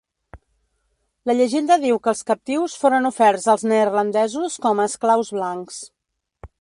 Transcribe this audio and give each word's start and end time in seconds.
La 1.31 1.35
llegenda 1.39 1.77
diu 1.83 1.99
que 2.07 2.11
els 2.13 2.23
captius 2.29 2.77
foren 2.85 3.09
oferts 3.11 3.45
als 3.55 3.67
neerlandesos 3.73 4.57
com 4.65 4.83
a 4.83 4.89
esclaus 4.93 5.31
blancs. 5.39 5.79